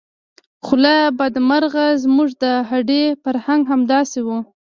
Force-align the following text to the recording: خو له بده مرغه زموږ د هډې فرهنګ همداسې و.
خو 0.65 0.73
له 0.83 0.95
بده 1.17 1.39
مرغه 1.49 1.85
زموږ 2.03 2.29
د 2.43 2.45
هډې 2.69 3.03
فرهنګ 3.23 3.61
همداسې 3.71 4.19
و. 4.25 4.27